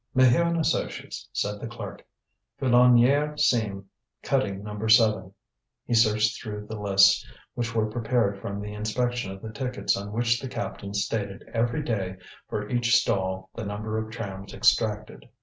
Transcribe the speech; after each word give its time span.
"Maheu 0.15 0.47
and 0.47 0.57
associates," 0.57 1.29
said 1.31 1.59
the 1.61 1.67
clerk, 1.67 2.03
"Filonniére 2.59 3.39
seam, 3.39 3.85
cutting 4.23 4.63
No. 4.63 4.87
7." 4.87 5.31
He 5.85 5.93
searched 5.93 6.41
through 6.41 6.65
the 6.65 6.79
lists 6.79 7.23
which 7.53 7.75
were 7.75 7.85
prepared 7.85 8.41
from 8.41 8.61
the 8.61 8.73
inspection 8.73 9.31
of 9.31 9.43
the 9.43 9.53
tickets 9.53 9.95
on 9.95 10.11
which 10.11 10.41
the 10.41 10.49
captains 10.49 11.03
stated 11.05 11.43
every 11.53 11.83
day 11.83 12.17
for 12.49 12.67
each 12.67 12.95
stall 12.95 13.51
the 13.53 13.63
number 13.63 13.99
of 13.99 14.09
trams 14.11 14.55
extracted. 14.55 15.29